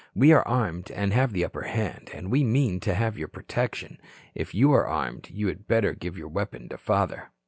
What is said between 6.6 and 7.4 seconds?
to father."